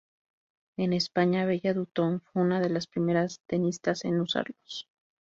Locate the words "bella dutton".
1.45-2.21